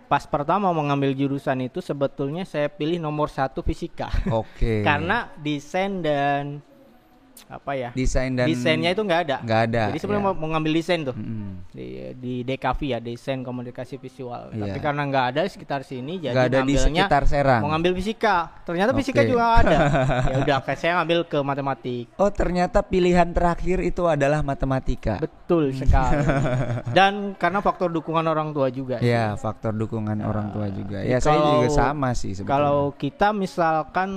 pas 0.06 0.24
pertama 0.30 0.70
mau 0.70 0.86
ngambil 0.86 1.18
jurusan 1.18 1.66
itu 1.66 1.82
sebetulnya 1.82 2.46
saya 2.46 2.70
pilih 2.70 3.02
nomor 3.02 3.28
satu 3.30 3.66
fisika. 3.66 4.10
Oke. 4.30 4.82
Karena 4.88 5.34
desain 5.42 6.02
dan 6.06 6.62
apa 7.46 7.72
ya? 7.74 7.90
desain 7.92 8.32
dan 8.32 8.48
Desainnya 8.48 8.90
itu 8.90 9.02
nggak 9.02 9.22
ada. 9.24 9.38
nggak 9.42 9.62
ada. 9.66 9.84
Jadi 9.92 10.00
sebelum 10.00 10.20
ya. 10.20 10.26
mau, 10.26 10.34
mau 10.34 10.48
ngambil 10.52 10.72
desain 10.74 11.02
tuh 11.02 11.12
Mm-mm. 11.12 11.68
di 11.70 11.86
di 12.16 12.34
DKV 12.44 12.80
ya, 12.88 13.00
desain 13.00 13.42
komunikasi 13.42 13.98
visual. 13.98 14.50
Iya. 14.50 14.62
Tapi 14.66 14.80
karena 14.80 15.02
nggak 15.04 15.26
ada 15.30 15.42
di 15.42 15.52
sekitar 15.52 15.82
sini 15.82 16.18
jadi 16.18 16.32
nggak 16.32 16.48
ada 16.48 16.60
di 16.62 16.76
sekitar 16.76 17.22
Serang. 17.26 17.62
mau 17.62 17.70
ngambil 17.70 17.92
fisika. 17.96 18.36
Ternyata 18.64 18.92
fisika 18.94 19.20
Oke. 19.20 19.30
juga 19.30 19.46
ada. 19.58 19.78
ya 20.32 20.36
udah 20.40 20.58
kayak 20.62 20.80
saya 20.80 20.92
ngambil 20.96 21.20
ke 21.26 21.38
matematik. 21.42 22.06
Oh, 22.16 22.30
ternyata 22.30 22.80
pilihan 22.80 23.28
terakhir 23.30 23.82
itu 23.82 24.06
adalah 24.06 24.40
matematika. 24.40 25.20
Betul 25.20 25.74
sekali. 25.74 26.24
Dan 26.98 27.34
karena 27.36 27.60
faktor 27.60 27.90
dukungan 27.90 28.24
orang 28.24 28.52
tua 28.52 28.70
juga. 28.70 29.02
sih. 29.02 29.10
Ya, 29.10 29.34
faktor 29.36 29.74
dukungan 29.74 30.22
orang 30.22 30.52
tua 30.52 30.70
juga. 30.70 31.02
jadi 31.02 31.12
Ya, 31.12 31.18
saya 31.18 31.38
juga 31.38 31.50
kalau- 31.66 31.74
sama 31.74 32.10
sih 32.14 32.32
sebetulnya. 32.32 32.54
Kalau 32.54 32.80
kita 32.94 33.28
misalkan 33.32 34.10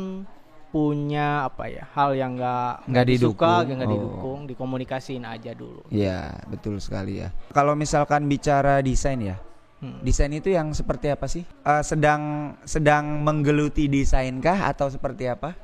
punya 0.68 1.48
apa 1.48 1.64
ya 1.66 1.88
hal 1.96 2.12
yang 2.12 2.36
nggak 2.36 2.84
Nggak 2.86 3.06
disuka, 3.08 3.64
didukung. 3.64 3.76
nggak 3.76 3.88
Oh. 3.88 3.94
didukung, 3.94 4.40
dikomunikasiin 4.46 5.24
aja 5.24 5.52
dulu. 5.52 5.80
Ya, 5.88 6.36
betul 6.46 6.76
sekali 6.78 7.24
ya. 7.24 7.32
Kalau 7.50 7.72
misalkan 7.72 8.28
bicara 8.28 8.84
desain 8.84 9.16
ya, 9.18 9.40
Hmm. 9.78 10.02
desain 10.02 10.28
itu 10.30 10.50
yang 10.50 10.74
seperti 10.74 11.08
apa 11.08 11.24
sih? 11.24 11.46
Eh, 11.46 11.82
sedang 11.82 12.52
sedang 12.62 13.22
menggeluti 13.22 13.86
desain 13.86 14.36
kah 14.38 14.68
atau 14.68 14.90
seperti 14.90 15.24
apa? 15.24 15.54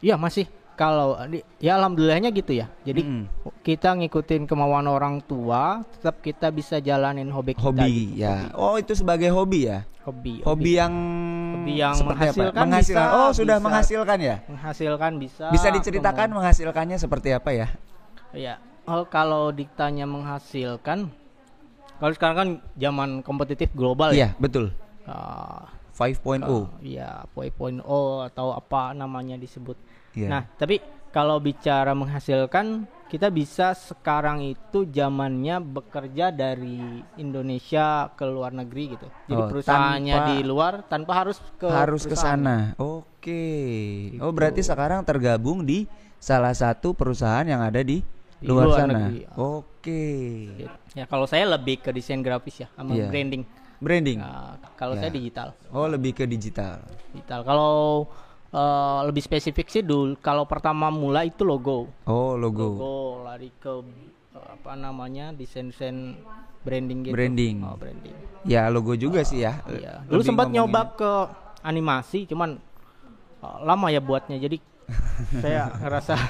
Iya 0.00 0.16
masih. 0.16 0.48
Kalau 0.78 1.18
ya 1.58 1.74
alhamdulillahnya 1.74 2.30
gitu 2.30 2.54
ya. 2.54 2.70
Jadi 2.86 3.02
Mm. 3.02 3.24
kita 3.66 3.98
ngikutin 3.98 4.46
kemauan 4.46 4.86
orang 4.86 5.18
tua, 5.18 5.82
tetap 5.90 6.22
kita 6.22 6.54
bisa 6.54 6.78
jalanin 6.78 7.26
hobi 7.34 7.58
kita. 7.58 7.66
Hobi 7.66 8.14
gitu. 8.14 8.22
ya. 8.22 8.54
Oh, 8.54 8.78
itu 8.78 8.94
sebagai 8.94 9.26
hobi 9.34 9.66
ya. 9.66 9.82
Hobi. 10.06 10.38
Hobi 10.46 10.78
yang 10.78 10.94
Hobi 11.58 11.72
yang 11.82 11.98
seperti 11.98 12.14
apa? 12.14 12.14
menghasilkan 12.30 12.62
Menghasilkan. 12.62 13.02
bisa, 13.10 13.18
oh, 13.18 13.30
sudah 13.34 13.56
bisa. 13.58 13.64
menghasilkan 13.66 14.18
ya. 14.22 14.36
menghasilkan 14.46 15.12
bisa. 15.18 15.46
Bisa 15.50 15.68
diceritakan 15.74 16.28
menghasilkannya 16.30 16.96
seperti 16.96 17.28
apa 17.34 17.50
ya? 17.50 17.66
Ya, 18.30 18.54
oh, 18.86 19.02
kalau 19.02 19.50
ditanya 19.50 20.06
menghasilkan, 20.06 21.10
kalau 21.98 22.12
sekarang 22.14 22.36
kan 22.38 22.48
zaman 22.78 23.10
kompetitif 23.26 23.74
global 23.74 24.14
ya. 24.14 24.30
Iya, 24.30 24.38
betul. 24.38 24.70
Ah, 25.04 25.74
5.0. 25.90 26.70
ya, 26.86 27.26
4.0 27.34 27.82
atau 28.22 28.54
apa 28.54 28.94
namanya 28.94 29.34
disebut. 29.34 29.74
Iya. 30.18 30.28
Nah, 30.28 30.42
tapi 30.52 30.82
kalau 31.08 31.38
bicara 31.38 31.94
menghasilkan, 31.94 32.66
kita 33.06 33.30
bisa 33.30 33.72
sekarang 33.72 34.44
itu 34.44 34.84
zamannya 34.84 35.62
bekerja 35.62 36.28
dari 36.28 37.00
Indonesia 37.16 38.10
ke 38.12 38.24
luar 38.24 38.52
negeri 38.52 38.84
gitu. 38.92 39.06
Jadi 39.24 39.40
Oh, 39.40 39.48
perusahaannya 39.48 40.12
tanpa- 40.12 40.28
di 40.28 40.36
luar 40.42 40.72
tanpa 40.84 41.12
harus 41.16 41.38
ke 41.56 41.64
harus 41.66 42.02
ke 42.04 42.12
sana. 42.12 42.74
Oke. 42.76 43.44
Oh, 44.18 44.28
berarti 44.28 44.60
sekarang 44.60 45.00
tergabung 45.02 45.62
di 45.62 45.88
salah 46.18 46.52
satu 46.52 46.92
perusahaan 46.92 47.46
yang 47.46 47.62
ada 47.62 47.80
di, 47.80 48.02
Di 48.36 48.44
luar, 48.44 48.66
luar 48.66 48.78
sana. 48.78 48.92
negeri. 48.92 49.18
Oke. 49.34 50.04
Ya, 50.92 51.06
kalau 51.06 51.24
saya 51.24 51.48
lebih 51.48 51.80
ke 51.80 51.88
desain 51.90 52.20
grafis 52.20 52.60
ya 52.60 52.68
sama 52.74 52.92
Iya. 52.92 53.08
branding. 53.08 53.42
Branding. 53.78 54.18
Nah, 54.18 54.58
kalau 54.74 54.92
Ya. 54.92 55.00
saya 55.00 55.10
digital. 55.10 55.48
Oh, 55.70 55.86
lebih 55.86 56.12
ke 56.12 56.26
digital. 56.26 56.82
Digital. 57.08 57.40
Kalau 57.40 58.04
eh, 58.52 59.00
lebih 59.04 59.22
spesifik 59.24 59.66
sih 59.68 59.82
dulu 59.84 60.16
kalau 60.20 60.44
pertama 60.44 60.88
mulai 60.88 61.32
itu 61.32 61.42
logo. 61.44 61.88
Oh, 62.08 62.34
logo. 62.34 62.76
Logo 62.76 62.94
lari 63.24 63.52
ke 63.56 63.72
apa 64.38 64.72
namanya? 64.78 65.34
desain-desain 65.34 66.18
branding 66.62 67.08
gitu. 67.08 67.14
Branding. 67.14 67.56
Oh, 67.64 67.76
branding. 67.76 68.14
Ya, 68.46 68.70
logo 68.70 68.94
juga 68.94 69.24
sih 69.26 69.42
ya. 69.42 69.60
Iya. 69.66 70.04
Dulu 70.06 70.22
sempat 70.22 70.48
nyoba 70.52 70.94
ke 70.94 71.12
animasi 71.64 72.28
cuman 72.28 72.58
eh, 73.42 73.58
lama 73.64 73.86
ya 73.92 74.00
buatnya. 74.00 74.38
Jadi 74.38 74.60
saya 75.44 75.68
ngerasa 75.80 76.16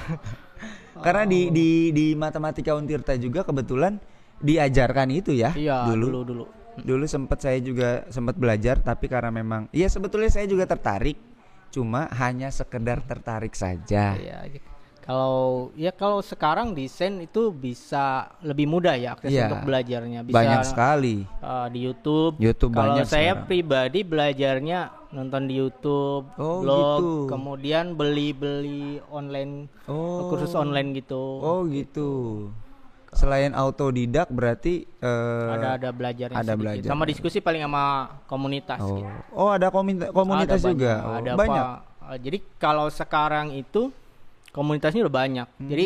Karena 0.99 1.23
di 1.23 1.47
di 1.49 1.69
di 1.95 2.05
Matematika 2.13 2.75
Untirta 2.75 3.15
juga 3.15 3.47
kebetulan 3.47 3.95
diajarkan 4.39 5.07
itu 5.11 5.35
ya 5.35 5.51
iya 5.55 5.87
dulu. 5.87 6.07
dulu 6.11 6.21
dulu. 6.23 6.45
Dulu 6.79 7.05
sempat 7.11 7.43
saya 7.43 7.59
juga 7.59 8.07
sempat 8.07 8.39
belajar 8.39 8.79
tapi 8.79 9.11
karena 9.11 9.31
memang 9.31 9.67
iya 9.75 9.91
sebetulnya 9.91 10.31
saya 10.31 10.47
juga 10.47 10.63
tertarik 10.63 11.19
cuma 11.69 12.09
hanya 12.11 12.49
sekedar 12.49 12.99
tertarik 13.01 13.53
saja. 13.53 14.13
Iya. 14.13 14.61
Kalau 14.99 15.73
ya 15.73 15.89
kalau 15.89 16.21
sekarang 16.21 16.77
desain 16.77 17.17
itu 17.17 17.49
bisa 17.49 18.29
lebih 18.45 18.69
mudah 18.69 18.93
ya 18.93 19.17
akses 19.17 19.33
Iya. 19.33 19.49
untuk 19.49 19.65
belajarnya. 19.65 20.21
Bisa 20.21 20.37
Banyak 20.37 20.61
sekali. 20.63 21.15
uh, 21.41 21.65
di 21.65 21.79
YouTube. 21.81 22.37
YouTube 22.37 22.73
Kalau 22.77 22.93
banyak 22.93 23.09
saya 23.09 23.33
sekarang. 23.33 23.47
pribadi 23.49 23.99
belajarnya 24.05 24.79
nonton 25.09 25.49
di 25.49 25.57
YouTube, 25.57 26.29
Oh, 26.37 26.61
blog, 26.61 26.99
gitu. 27.01 27.09
kemudian 27.25 27.97
beli-beli 27.97 29.01
online 29.09 29.65
Oh. 29.89 30.29
kursus 30.29 30.53
online 30.53 30.93
gitu. 30.93 31.17
Oh 31.41 31.65
gitu. 31.65 32.09
Selain 33.09 33.49
autodidak 33.51 34.29
berarti 34.29 34.85
eh, 34.85 35.49
ada 35.49 35.75
ada 35.75 35.89
belajarnya 35.89 36.35
ada 36.35 36.45
sedikit. 36.45 36.61
belajar. 36.61 36.89
Sama 36.89 37.03
diskusi 37.03 37.37
paling 37.39 37.61
sama 37.61 37.83
komunitas 38.25 38.77
Oh, 38.77 38.95
gitu. 38.95 39.09
oh 39.33 39.49
ada 39.49 39.67
komuni- 39.67 40.09
komunitas 40.09 40.59
Ada 40.59 40.67
juga. 40.67 40.93
banyak, 40.93 41.03
Oh, 41.03 41.15
ada 41.15 41.31
banyak. 41.33 41.65
apa- 41.65 41.81
uh, 42.05 42.17
jadi 42.17 42.37
kalau 42.55 42.85
sekarang 42.87 43.47
itu 43.51 43.89
komunitasnya 44.49 45.01
udah 45.01 45.15
banyak. 45.15 45.47
Jadi 45.59 45.85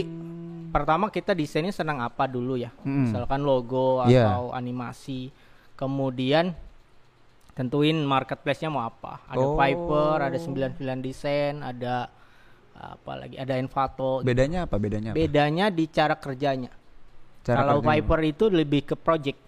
pertama 0.69 1.07
kita 1.07 1.31
desainnya 1.31 1.71
senang 1.71 1.99
apa 1.99 2.25
dulu 2.25 2.55
ya. 2.55 2.75
Hmm. 2.81 3.07
Misalkan 3.07 3.39
logo 3.41 4.03
Iya. 4.03 4.27
atau 4.29 4.51
animasi. 4.51 5.31
Kemudian 5.73 6.51
tentuin 7.53 7.95
marketplace-nya 7.99 8.67
mau 8.67 8.83
apa. 8.83 9.23
Ada 9.27 9.41
Oh. 9.41 9.55
Fiverr, 9.55 10.19
ada 10.23 10.37
99 10.37 10.99
desain, 10.99 11.61
ada 11.61 12.09
apa 12.73 13.11
lagi? 13.15 13.35
Ada 13.37 13.55
Envato. 13.55 14.19
Bedanya 14.21 14.65
apa? 14.65 14.75
Bedanya 14.75 15.11
apa? 15.11 15.17
Bedanya 15.17 15.65
di 15.69 15.85
cara 15.87 16.15
kerjanya. 16.15 16.73
Cara 17.43 17.57
Kalau 17.59 17.79
kerjanya. 17.79 17.99
Fiverr 17.99 18.21
itu 18.25 18.45
lebih 18.47 18.81
ke 18.83 18.95
project. 18.95 19.39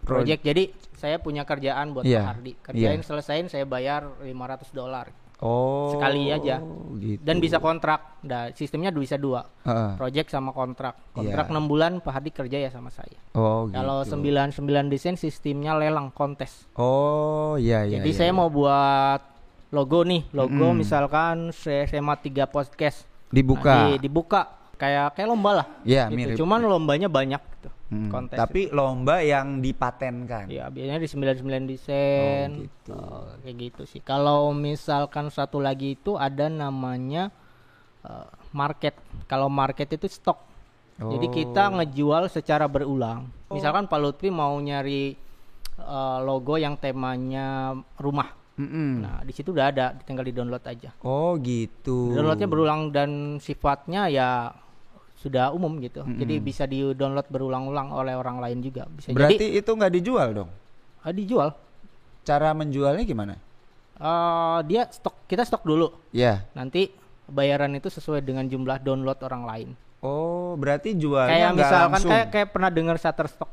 Pro- 0.00 0.22
Project. 0.22 0.40
Jadi 0.40 0.62
saya 0.94 1.18
punya 1.18 1.42
kerjaan 1.42 1.90
buat 1.92 2.02
Iya, 2.02 2.18
Pak 2.18 2.28
Hardi. 2.32 2.52
Kerjain 2.56 2.96
iya. 2.96 3.04
selesain 3.04 3.46
saya 3.46 3.66
bayar 3.66 4.06
500 4.22 4.70
dolar. 4.72 5.08
Oh. 5.38 5.94
sekali 5.94 6.34
aja. 6.34 6.58
Gitu. 6.98 7.22
Dan 7.22 7.38
bisa 7.38 7.62
kontrak. 7.62 8.18
Nah, 8.26 8.50
sistemnya 8.50 8.90
bisa 8.90 9.14
dua. 9.14 9.46
Heeh. 9.62 9.94
Project 9.94 10.34
sama 10.34 10.50
kontrak. 10.50 10.98
Kontrak 11.14 11.46
Iya. 11.46 11.54
6 11.54 11.70
bulan 11.70 12.02
Pak 12.02 12.10
Hardi 12.10 12.34
kerja 12.34 12.58
ya 12.58 12.70
sama 12.74 12.90
saya. 12.90 13.14
Oh, 13.38 13.70
Kalau 13.70 14.02
gitu. 14.02 14.18
99 14.18 14.58
desain 14.90 15.14
sistemnya 15.14 15.78
lelang 15.78 16.10
kontes. 16.10 16.66
Oh, 16.74 17.54
iya 17.54 17.86
iya. 17.86 18.02
Jadi 18.02 18.10
iya, 18.10 18.18
saya 18.18 18.30
iya. 18.30 18.34
mau 18.34 18.50
buat 18.50 19.22
logo 19.70 20.02
nih, 20.02 20.26
logo 20.34 20.74
Mm-mm. 20.74 20.82
misalkan 20.82 21.54
SMA 21.54 22.18
3 22.18 22.50
podcast. 22.50 23.06
dibuka. 23.30 23.70
Nah, 23.70 23.86
di- 23.94 24.02
dibuka 24.02 24.57
kayak 24.78 25.18
kayak 25.18 25.28
lomba 25.28 25.50
lah. 25.62 25.66
Iya, 25.82 26.06
gitu. 26.08 26.16
mirip. 26.16 26.36
Cuman 26.38 26.58
lombanya 26.62 27.08
banyak 27.10 27.42
gitu. 27.58 27.68
Hmm, 27.88 28.12
Kontes. 28.12 28.36
Tapi 28.36 28.68
lomba 28.68 29.24
yang 29.24 29.64
dipatenkan. 29.64 30.46
Ya, 30.52 30.68
biasanya 30.68 31.00
di 31.00 31.08
99 31.08 31.64
desain. 31.66 32.48
Oh, 32.52 32.60
gitu. 32.64 32.92
Oh, 32.94 33.24
kayak 33.42 33.56
gitu 33.58 33.82
sih. 33.88 34.00
Kalau 34.04 34.52
misalkan 34.52 35.32
satu 35.32 35.58
lagi 35.58 35.96
itu 35.96 36.14
ada 36.14 36.46
namanya 36.46 37.32
eh, 38.04 38.28
market. 38.52 38.94
Kalau 39.26 39.48
market 39.48 39.88
itu 39.90 40.06
stok. 40.06 40.38
Jadi 40.98 41.26
Oh. 41.26 41.32
kita 41.32 41.62
ngejual 41.78 42.26
secara 42.26 42.66
berulang. 42.66 43.30
Misalkan 43.48 43.86
Pak 43.86 43.98
Lutfi 43.98 44.28
mau 44.28 44.52
nyari 44.60 45.16
eh, 45.78 46.18
logo 46.22 46.60
yang 46.60 46.76
temanya 46.76 47.72
rumah. 47.96 48.36
Mm-mm. 48.58 49.06
Nah, 49.06 49.22
di 49.22 49.30
situ 49.30 49.54
udah 49.54 49.70
ada, 49.70 49.94
tinggal 50.02 50.26
di-download 50.26 50.66
aja. 50.66 50.90
Oh, 51.06 51.38
gitu. 51.38 52.10
Downloadnya 52.10 52.50
berulang 52.50 52.90
dan 52.90 53.38
sifatnya 53.38 54.10
ya 54.10 54.50
sudah 55.18 55.50
umum 55.50 55.76
gitu. 55.78 56.06
Jadi 56.06 56.38
bisa 56.38 56.62
di-download 56.62 57.26
berulang-ulang 57.26 57.90
oleh 57.90 58.14
orang 58.14 58.38
lain 58.38 58.62
juga. 58.62 58.86
Bisa 58.86 59.10
Berarti 59.10 59.34
jadi 59.36 59.58
itu 59.58 59.70
nggak 59.70 59.92
dijual 59.92 60.28
dong? 60.32 60.50
eh, 61.00 61.12
dijual. 61.12 61.50
Cara 62.22 62.52
menjualnya 62.52 63.02
gimana? 63.02 63.34
Eh, 63.94 64.58
dia 64.64 64.86
stok 64.86 65.26
kita 65.26 65.42
stok 65.42 65.66
dulu. 65.66 65.90
Ya. 66.10 66.46
Nanti 66.52 66.94
bayaran 67.26 67.74
itu 67.74 67.90
sesuai 67.90 68.22
dengan 68.22 68.46
jumlah 68.46 68.78
download 68.78 69.18
orang 69.20 69.42
lain. 69.44 69.68
Oh, 69.98 70.54
berarti 70.54 70.94
jualnya 70.94 71.34
kayak 71.34 71.52
misalkan 71.52 71.90
langsung. 71.90 72.10
kayak 72.14 72.26
kayak 72.30 72.48
pernah 72.48 72.70
dengar 72.70 72.96
Shutterstock. 72.96 73.50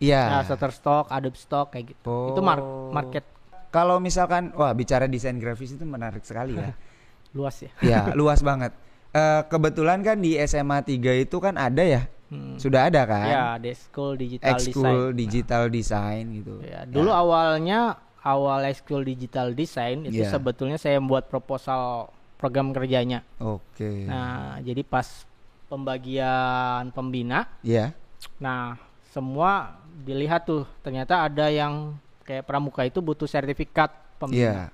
Iya. 0.00 0.22
Nah, 0.26 0.42
Shutterstock, 0.42 1.06
Adobe 1.06 1.36
Stock 1.36 1.68
kayak 1.68 1.92
gitu. 1.92 2.32
Itu 2.32 2.40
mar- 2.40 2.58
Oh. 2.58 2.88
market 2.90 3.28
Kalau 3.68 3.96
misalkan, 3.96 4.52
wah 4.52 4.72
bicara 4.72 5.04
desain 5.06 5.32
grafis 5.34 5.72
itu 5.72 5.84
menarik 5.84 6.20
sekali 6.22 6.52
ya. 6.54 6.72
luas 7.36 7.56
ya. 7.58 7.72
ya, 7.80 8.00
luas 8.12 8.40
banget. 8.40 8.68
Eh, 9.12 9.42
kebetulan 9.46 10.00
kan 10.00 10.16
di 10.16 10.40
SMA 10.40 10.80
3 10.80 11.12
itu 11.12 11.36
kan 11.36 11.52
ada 11.54 11.84
ya, 11.84 12.08
Hmm. 12.32 12.56
sudah 12.56 12.88
ada 12.88 13.04
kan? 13.04 13.28
Ya, 13.28 13.46
di 13.60 13.76
school 13.76 14.16
digital 14.16 14.56
Ekskul 14.56 14.72
design. 14.72 15.12
digital 15.14 15.62
design 15.68 16.22
gitu. 16.32 16.54
Ya, 16.64 16.88
dulu 16.88 17.12
awalnya 17.12 18.00
awal 18.24 18.64
ekskul 18.64 19.04
digital 19.04 19.52
design 19.52 20.08
itu 20.08 20.24
Iya. 20.24 20.32
sebetulnya 20.32 20.80
saya 20.80 20.96
membuat 20.96 21.28
proposal 21.28 22.08
program 22.40 22.72
kerjanya. 22.72 23.20
Oke. 23.36 24.08
Nah, 24.08 24.56
jadi 24.64 24.80
pas 24.80 25.28
pembagian 25.68 26.88
pembina, 26.90 27.52
Ya. 27.60 27.92
nah 28.38 28.80
semua 29.10 29.76
dilihat 30.00 30.48
tuh 30.48 30.64
ternyata 30.80 31.28
ada 31.28 31.52
yang 31.52 31.92
kayak 32.22 32.48
pramuka 32.48 32.80
itu 32.82 33.04
butuh 33.04 33.28
sertifikat 33.28 33.92
pembina. 34.16 34.72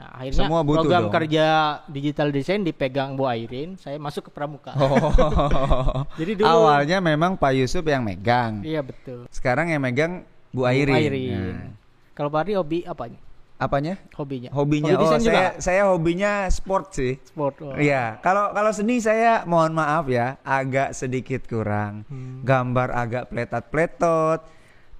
Nah, 0.00 0.16
akhirnya 0.16 0.48
Semua 0.48 0.60
butuh 0.64 0.80
program 0.80 1.02
dong. 1.04 1.12
kerja 1.12 1.44
digital 1.84 2.28
design 2.32 2.64
dipegang 2.64 3.20
Bu 3.20 3.28
Airin, 3.28 3.76
saya 3.76 4.00
masuk 4.00 4.28
ke 4.28 4.30
pramuka. 4.32 4.72
Oh. 4.80 6.08
Jadi 6.20 6.40
dulu 6.40 6.48
Awalnya 6.48 7.04
memang 7.04 7.36
Pak 7.36 7.52
Yusuf 7.52 7.84
yang 7.84 8.00
megang. 8.00 8.64
Iya 8.64 8.80
betul. 8.80 9.28
Sekarang 9.28 9.68
yang 9.68 9.84
megang 9.84 10.24
Bu 10.48 10.64
Bu 10.64 10.72
Airin. 10.72 10.96
Airin. 10.96 11.36
Nah, 11.36 11.76
Kalau 12.16 12.32
Pak 12.32 12.48
Ari 12.48 12.56
hobi 12.56 12.80
apanya? 12.88 13.20
apanya? 13.60 14.00
Hobinya. 14.16 14.48
Hobinya. 14.56 14.96
Hobi 14.96 14.96
oh, 14.96 15.00
desain 15.04 15.20
juga 15.20 15.36
saya 15.36 15.50
saya 15.60 15.82
hobinya 15.92 16.48
sport 16.48 16.96
sih. 16.96 17.20
sport. 17.20 17.60
oh. 17.60 17.76
Iya, 17.76 18.16
kalau 18.24 18.56
kalau 18.56 18.72
seni 18.72 19.04
saya 19.04 19.44
mohon 19.44 19.76
maaf 19.76 20.08
ya, 20.08 20.40
agak 20.40 20.96
sedikit 20.96 21.44
kurang. 21.44 22.08
Hmm. 22.08 22.40
Gambar 22.40 22.88
agak 22.96 23.28
pletot-pletot, 23.28 24.40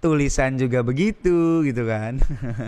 tulisan 0.00 0.56
juga 0.56 0.80
begitu 0.80 1.62
gitu 1.62 1.84
kan. 1.84 2.18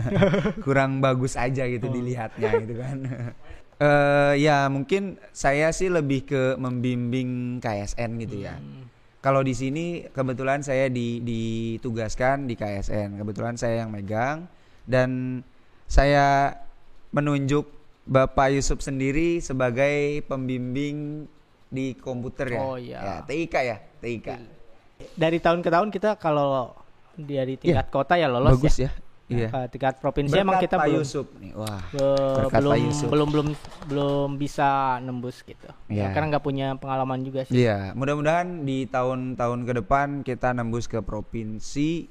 kurang 0.64 1.00
bagus 1.00 1.34
aja 1.34 1.64
gitu 1.66 1.88
Oh. 1.88 1.92
dilihatnya 1.92 2.50
gitu 2.62 2.74
kan. 2.78 2.98
Eh 3.82 4.46
ya 4.46 4.70
mungkin 4.70 5.18
saya 5.34 5.74
sih 5.74 5.90
lebih 5.90 6.22
ke 6.22 6.54
membimbing 6.54 7.58
KSN 7.58 8.14
gitu 8.22 8.46
ya. 8.46 8.54
Hmm. 8.54 8.86
Kalau 9.18 9.42
di 9.42 9.58
sini 9.58 10.06
kebetulan 10.06 10.62
saya 10.62 10.86
di, 10.86 11.18
ditugaskan 11.18 12.46
di 12.46 12.54
KSN. 12.54 13.18
Kebetulan 13.18 13.58
saya 13.58 13.82
yang 13.82 13.90
megang 13.90 14.46
dan 14.86 15.42
saya 15.90 16.54
menunjuk 17.10 17.66
Bapak 18.06 18.54
Yusuf 18.54 18.82
sendiri 18.82 19.38
sebagai 19.38 20.26
pembimbing 20.30 21.26
di 21.70 21.94
komputer 21.94 22.54
ya. 22.54 22.60
Oh, 22.62 22.74
iya. 22.74 22.98
Ya, 22.98 23.14
TIK 23.22 23.54
ya, 23.62 23.76
TIK. 24.02 24.28
Dari 25.14 25.38
tahun 25.38 25.62
ke 25.62 25.70
tahun 25.70 25.88
kita 25.94 26.18
kalau 26.18 26.74
dari 27.14 27.54
tingkat 27.56 27.88
kota 27.88 28.14
ya 28.14 28.24
Iya. 28.24 28.26
lolos 28.28 28.56
Bagus 28.56 28.76
ya. 28.76 28.84
ya. 28.84 28.90
Iya. 29.32 29.48
Ke 29.48 29.60
tingkat 29.70 29.94
provinsi 29.96 30.34
emang 30.34 30.54
Berkat 30.54 30.64
kita 30.66 30.76
Pak 30.76 30.86
belum 30.86 30.98
Yusuf 30.98 31.26
nih. 31.36 31.52
Wah. 31.54 31.80
be- 31.88 32.34
berkat 32.36 32.50
Pak 32.50 32.60
belum 32.60 32.80
Yusuf. 32.84 33.08
belum 33.08 33.28
belum 33.30 33.48
belum 33.86 34.28
bisa 34.36 34.68
nembus 34.98 35.36
gitu. 35.40 35.70
Iya. 35.88 36.12
Karena 36.12 36.26
nggak 36.30 36.44
punya 36.44 36.66
pengalaman 36.76 37.20
juga 37.22 37.40
sih. 37.42 37.54
Iya, 37.58 37.92
mudah-mudahan 37.92 38.62
di 38.62 38.84
tahun-tahun 38.86 39.60
ke 39.62 39.72
depan 39.78 40.06
kita 40.20 40.52
nembus 40.52 40.84
ke 40.84 41.00
provinsi, 41.00 42.10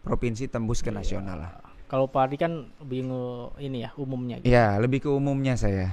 provinsi 0.00 0.48
tembus 0.48 0.80
ke 0.80 0.88
Iya. 0.88 0.96
nasional 0.96 1.36
lah. 1.38 1.52
Kalau 1.86 2.08
Pak 2.08 2.24
Ari 2.24 2.36
kan 2.36 2.52
bingung 2.80 3.52
ini 3.58 3.84
ya 3.84 3.92
umumnya 3.94 4.40
gitu. 4.40 4.48
Ya, 4.48 4.80
lebih 4.80 4.98
ke 4.98 5.08
umumnya 5.08 5.54
saya. 5.54 5.92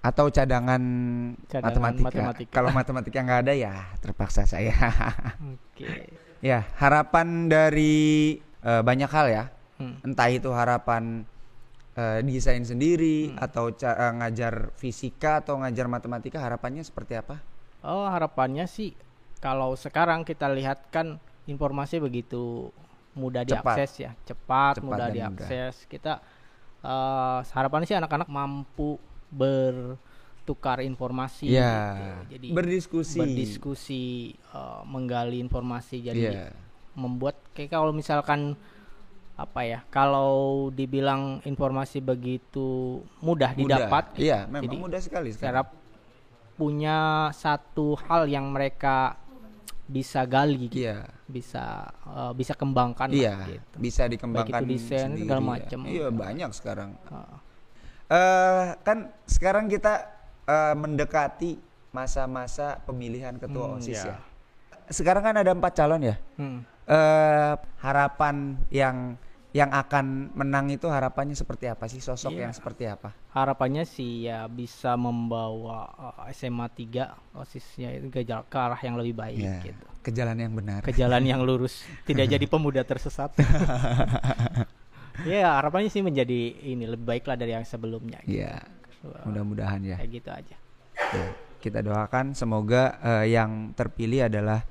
Atau 0.00 0.28
cadangan, 0.28 0.80
Cadangan 1.46 1.80
matematika. 1.80 2.04
matematika. 2.04 2.52
Kalau 2.52 2.70
matematika 2.70 3.18
nggak 3.20 3.40
ada 3.44 3.54
ya 3.54 3.72
terpaksa 3.96 4.44
saya. 4.44 4.72
Oke. 5.72 6.12
Ya, 6.40 6.66
harapan 6.76 7.48
dari 7.48 8.36
eh, 8.60 8.82
banyak 8.84 9.10
hal 9.10 9.26
ya. 9.28 9.44
Hmm. 9.80 9.96
Entah 10.04 10.28
itu 10.28 10.52
harapan 10.52 11.24
eh, 11.96 12.20
desain 12.24 12.60
sendiri 12.64 13.32
Hmm. 13.32 13.44
atau 13.44 13.72
eh, 13.72 14.12
ngajar 14.20 14.72
fisika 14.76 15.40
atau 15.40 15.60
ngajar 15.60 15.88
matematika 15.88 16.40
harapannya 16.40 16.84
seperti 16.84 17.16
apa? 17.16 17.40
Oh 17.80 18.04
harapannya 18.04 18.68
sih 18.68 18.92
kalau 19.40 19.72
sekarang 19.72 20.24
kita 20.28 20.52
lihat 20.52 20.92
kan 20.92 21.16
informasi 21.48 21.96
begitu 21.96 22.68
mudah 23.16 23.42
Cepat. 23.42 23.74
diakses 23.74 23.92
ya, 24.04 24.10
cepat, 24.22 24.78
Cepat 24.78 24.84
mudah 24.84 25.08
diakses. 25.08 25.88
Kita 25.88 26.20
eh, 26.84 27.38
harapannya 27.44 27.88
sih 27.88 27.96
anak-anak 27.96 28.28
mampu 28.28 29.00
bertukar 30.40 30.80
informasi, 30.80 31.52
Ya, 31.52 31.68
gitu. 31.68 32.04
jadi 32.32 32.48
berdiskusi. 32.56 33.18
berdiskusi, 33.20 34.04
eh, 34.40 34.80
menggali 34.88 35.36
informasi. 35.36 36.00
Jadi 36.00 36.32
Iya. 36.32 36.48
membuat 36.96 37.36
kayak 37.52 37.70
kalau 37.76 37.92
misalkan 37.92 38.56
apa 39.36 39.60
ya, 39.64 39.84
kalau 39.92 40.68
dibilang 40.72 41.44
informasi 41.44 42.00
begitu 42.00 43.00
mudah, 43.20 43.52
didapat, 43.52 44.16
gitu. 44.16 44.32
Iya, 44.32 44.48
memang 44.48 44.64
Jadi, 44.64 44.76
mudah 44.80 45.00
sekali 45.00 45.28
harap 45.38 45.68
punya 46.56 47.28
satu 47.32 47.96
hal 48.08 48.28
yang 48.28 48.52
mereka 48.52 49.16
bisa 49.88 50.24
gali 50.28 50.68
gitu, 50.68 50.82
Iya. 50.88 51.04
bisa 51.28 51.88
eh, 52.04 52.32
bisa 52.32 52.52
kembangkan 52.56 53.12
lah, 53.12 53.16
Iya, 53.16 53.36
gitu. 53.60 53.76
bisa 53.80 54.02
dikembangkan 54.08 54.60
Baik 54.60 54.64
itu 54.66 54.72
desain, 54.76 55.08
sendiri 55.14 55.24
segala 55.24 55.40
macam. 55.44 55.80
Iya, 55.84 56.06
banyak 56.08 56.50
sekarang. 56.56 56.90
Heeh. 57.06 57.38
eh 58.10 58.74
kan 58.82 59.14
sekarang 59.30 59.70
kita 59.70 60.19
eh, 60.50 60.74
mendekati 60.74 61.52
masa-masa 61.90 62.78
pemilihan 62.80 63.34
ketua 63.36 63.66
Hmm, 63.68 63.76
OSIS 63.78 63.98
ya. 64.00 64.10
ya. 64.10 64.18
Sekarang 64.88 65.22
kan 65.22 65.36
ada 65.36 65.50
empat 65.50 65.72
calon 65.72 66.02
ya. 66.04 66.16
Hmm. 66.36 66.66
eh 66.84 67.54
harapan 67.78 68.36
yang 68.68 69.14
yang 69.50 69.66
akan 69.68 70.30
menang 70.32 70.66
itu 70.68 70.86
harapannya 70.86 71.34
seperti 71.34 71.66
apa 71.66 71.86
sih? 71.86 71.98
Sosok 71.98 72.30
Iya. 72.32 72.42
yang 72.46 72.52
seperti 72.52 72.86
apa? 72.86 73.10
Harapannya 73.30 73.82
sih 73.82 74.26
ya 74.26 74.46
bisa 74.46 74.94
membawa 74.96 75.86
eh, 76.22 76.30
SMA 76.32 76.66
3 76.68 77.10
OSISnya 77.32 77.90
itu 77.92 78.06
ke, 78.08 78.22
ke 78.22 78.58
arah 78.58 78.78
yang 78.78 78.94
lebih 78.94 79.14
baik 79.16 79.38
Ya, 79.38 79.58
gitu. 79.60 79.86
ke 80.00 80.10
jalan 80.10 80.34
yang 80.36 80.50
benar. 80.52 80.80
Ke 80.80 80.90
jalan 80.92 81.22
yang 81.22 81.42
lurus, 81.42 81.82
tidak 82.08 82.26
jadi 82.28 82.46
pemuda 82.46 82.82
tersesat. 82.82 83.30
ya, 85.26 85.50
harapannya 85.52 85.90
sih 85.90 86.00
menjadi 86.00 86.40
ini 86.64 86.86
lebih 86.86 87.06
baik 87.06 87.24
lah 87.24 87.36
dari 87.36 87.52
yang 87.52 87.62
sebelumnya. 87.64 88.18
gitu. 88.22 88.40
Wah, 88.40 88.62
mudah-mudahan 89.02 89.80
ya. 89.84 89.96
Kayak 89.96 90.10
gitu 90.12 90.30
aja. 90.30 90.56
Ya, 91.16 91.26
Kita 91.60 91.84
doakan 91.84 92.36
semoga 92.36 92.98
eh, 93.00 93.32
yang 93.32 93.72
terpilih 93.76 94.28
adalah 94.28 94.64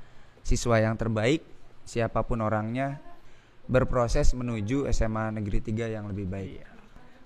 siswa 0.46 0.82
yang 0.82 0.98
terbaik, 0.98 1.46
siapa 1.86 2.26
pun 2.26 2.42
orangnya, 2.42 3.02
berproses 3.70 4.34
menuju 4.34 4.90
SMA 4.90 5.38
Negeri 5.38 5.62
3 5.62 5.96
yang 5.96 6.10
lebih 6.10 6.26
baik. 6.26 6.66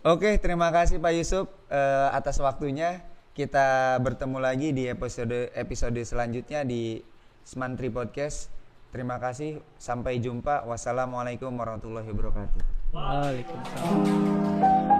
Oke, 0.03 0.35
terima 0.43 0.67
kasih 0.67 0.99
Pak 0.99 1.13
Yusuf 1.15 1.47
eh, 1.71 2.09
atas 2.11 2.35
waktunya. 2.43 2.99
Kita 3.33 3.97
bertemu 3.97 4.37
lagi 4.37 4.69
di 4.75 4.85
episode 4.85 5.49
episode 5.57 5.97
selanjutnya 6.05 6.61
di 6.67 7.01
Smantri 7.41 7.89
Podcast. 7.89 8.53
Terima 8.93 9.17
kasih, 9.17 9.57
sampai 9.81 10.21
jumpa. 10.21 10.69
Wassalamualaikum 10.69 11.49
warahmatullahi 11.49 12.05
wabarakatuh. 12.13 12.61
Waalaikumsalam. 12.93 14.92